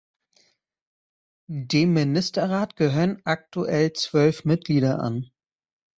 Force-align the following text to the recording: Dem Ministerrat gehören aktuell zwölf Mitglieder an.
Dem 1.51 1.93
Ministerrat 1.93 2.75
gehören 2.75 3.21
aktuell 3.23 3.93
zwölf 3.93 4.45
Mitglieder 4.45 4.99
an. 4.99 5.29